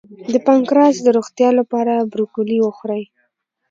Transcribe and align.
د 0.33 0.33
پانکراس 0.47 0.95
د 1.03 1.07
روغتیا 1.17 1.49
لپاره 1.59 2.09
بروکولي 2.11 2.57
وخورئ 2.61 3.03